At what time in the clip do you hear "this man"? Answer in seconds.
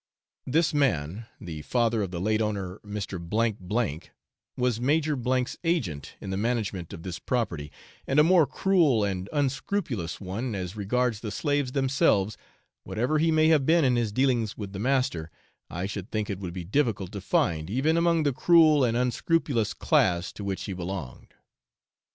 0.47-1.27